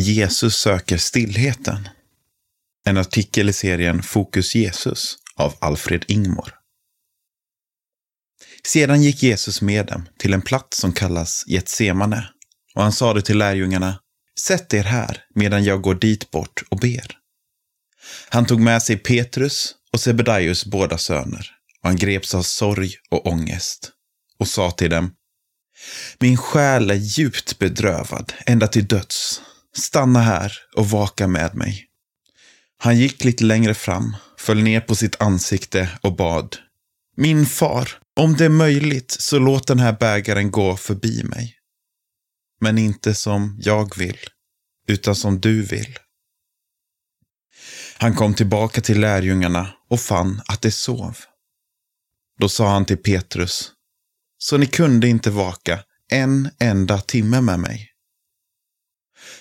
[0.00, 1.88] Jesus söker stillheten.
[2.86, 6.54] En artikel i serien Fokus Jesus av Alfred Ingmor.
[8.64, 12.30] Sedan gick Jesus med dem till en plats som kallas Getsemane
[12.74, 13.98] och han sade till lärjungarna
[14.40, 17.16] Sätt er här medan jag går dit bort och ber.
[18.28, 21.50] Han tog med sig Petrus och Sebedaios båda söner
[21.82, 23.92] och han greps av sorg och ångest
[24.38, 25.14] och sa till dem
[26.18, 29.40] Min själ är djupt bedrövad ända till döds.
[29.76, 31.86] Stanna här och vaka med mig.
[32.78, 36.56] Han gick lite längre fram, föll ner på sitt ansikte och bad.
[37.16, 41.56] Min far, om det är möjligt så låt den här bägaren gå förbi mig.
[42.60, 44.18] Men inte som jag vill,
[44.88, 45.98] utan som du vill.
[47.98, 51.16] Han kom tillbaka till lärjungarna och fann att de sov.
[52.40, 53.72] Då sa han till Petrus,
[54.38, 57.89] så ni kunde inte vaka en enda timme med mig.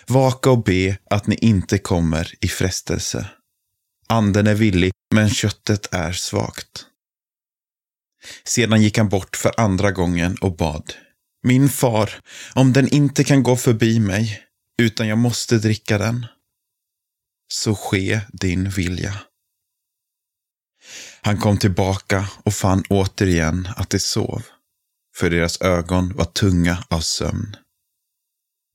[0.10, 3.30] Vaka och be att ni inte kommer i frestelse.
[4.08, 6.86] Anden är villig, men köttet är svagt.
[8.44, 10.94] Sedan gick han bort för andra gången och bad.
[11.44, 12.10] Min far,
[12.54, 14.44] om den inte kan gå förbi mig,
[14.82, 16.26] utan jag måste dricka den,
[17.54, 19.14] så ske din vilja.
[21.22, 24.44] Han kom tillbaka och fann återigen att de sov,
[25.16, 27.56] för deras ögon var tunga av sömn.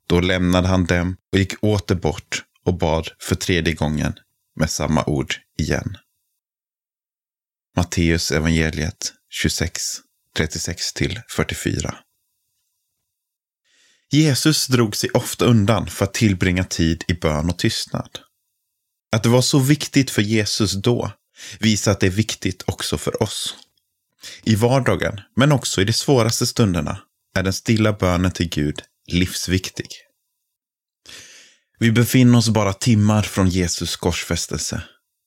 [0.06, 4.14] Då lämnade han dem och gick åter bort och bad för tredje gången
[4.56, 5.96] med samma ord igen.
[7.76, 9.82] Matteus evangeliet 26,
[10.38, 11.94] 36-44.
[14.10, 18.18] Jesus drog sig ofta undan för att tillbringa tid i bön och tystnad.
[19.12, 21.12] Att det var så viktigt för Jesus då
[21.60, 23.54] visar att det är viktigt också för oss.
[24.42, 26.98] I vardagen, men också i de svåraste stunderna,
[27.34, 29.88] är den stilla bönen till Gud livsviktig.
[31.78, 34.82] Vi befinner oss bara timmar från Jesus korsfästelse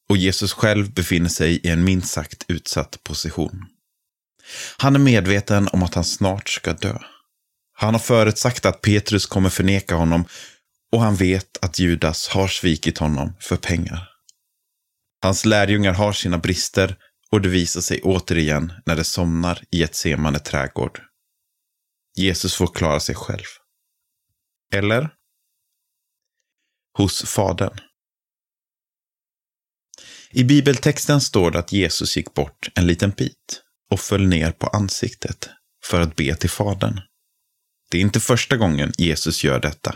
[0.09, 3.66] och Jesus själv befinner sig i en minst sagt utsatt position.
[4.77, 6.98] Han är medveten om att han snart ska dö.
[7.73, 10.26] Han har förutsagt att Petrus kommer förneka honom
[10.92, 14.10] och han vet att Judas har svikit honom för pengar.
[15.21, 16.95] Hans lärjungar har sina brister
[17.32, 21.02] och det visar sig återigen när de somnar i ett semande trädgård.
[22.16, 23.45] Jesus får klara sig själv.
[24.73, 25.10] Eller?
[26.98, 27.80] Hos Fadern.
[30.32, 33.61] I bibeltexten står det att Jesus gick bort en liten bit
[33.92, 35.50] och föll ner på ansiktet
[35.86, 37.02] för att be till Fadern.
[37.92, 39.95] Det är inte första gången Jesus gör detta.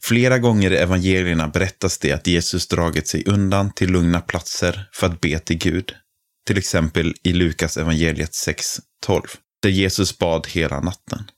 [0.00, 5.06] Flera gånger i evangelierna berättas det att Jesus dragit sig undan till lugna platser för
[5.06, 5.94] att be till Gud.
[6.46, 9.22] Till exempel i Lukas evangeliet 6.12,
[9.62, 11.30] där Jesus bad hela natten.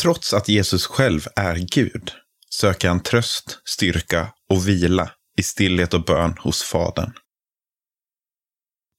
[0.00, 2.12] Trots att Jesus själv är Gud
[2.56, 7.12] söker han tröst, styrka och vila i stillhet och bön hos Fadern.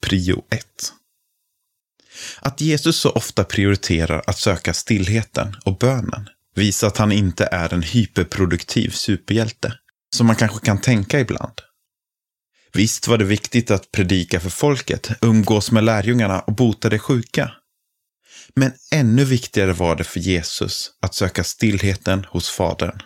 [0.02, 0.94] Prio 1.
[2.40, 7.74] Att Jesus så ofta prioriterar att söka stillheten och bönen visar att han inte är
[7.74, 9.74] en hyperproduktiv superhjälte,
[10.16, 11.62] som man kanske kan tänka ibland.
[12.74, 17.52] Visst var det viktigt att predika för folket, umgås med lärjungarna och bota de sjuka.
[18.60, 23.02] Men ännu viktigare var det för Jesus att söka stillheten hos Fadern.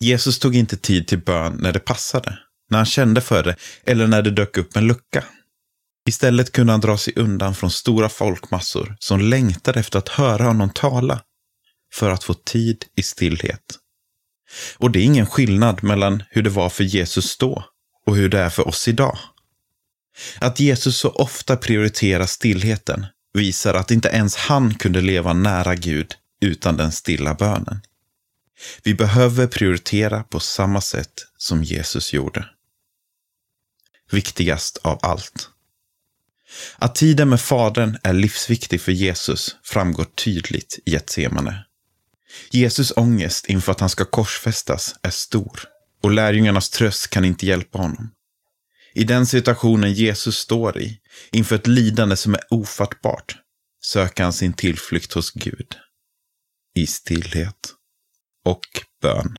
[0.00, 2.38] Jesus tog inte tid till bön när det passade,
[2.70, 5.24] när han kände för det eller när det dök upp en lucka.
[6.08, 10.70] Istället kunde han dra sig undan från stora folkmassor som längtade efter att höra honom
[10.70, 11.22] tala
[11.94, 13.78] för att få tid i stillhet.
[14.78, 17.64] Och det är ingen skillnad mellan hur det var för Jesus då
[18.06, 19.18] och hur det är för oss idag.
[20.38, 26.14] Att Jesus så ofta prioriterar stillheten visar att inte ens han kunde leva nära Gud
[26.40, 27.80] utan den stilla bönen.
[28.82, 32.48] Vi behöver prioritera på samma sätt som Jesus gjorde.
[34.10, 35.50] Viktigast av allt.
[36.78, 41.64] Att tiden med Fadern är livsviktig för Jesus framgår tydligt i Getsemane.
[42.50, 45.60] Jesus ångest inför att han ska korsfästas är stor
[46.02, 48.10] och lärjungarnas tröst kan inte hjälpa honom.
[48.96, 51.00] I den situationen Jesus står i,
[51.32, 53.36] inför ett lidande som är ofattbart,
[53.84, 55.76] söker han sin tillflykt hos Gud.
[56.74, 57.74] I stillhet
[58.44, 58.60] och
[59.02, 59.36] bön.